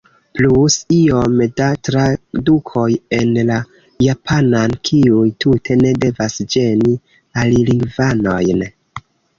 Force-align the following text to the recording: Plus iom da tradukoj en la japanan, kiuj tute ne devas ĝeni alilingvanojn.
Plus 0.37 0.77
iom 0.95 1.35
da 1.59 1.67
tradukoj 1.87 2.87
en 3.19 3.35
la 3.51 3.59
japanan, 4.07 4.75
kiuj 4.91 5.23
tute 5.47 5.81
ne 5.87 5.95
devas 6.07 6.43
ĝeni 6.57 6.99
alilingvanojn. 7.45 8.71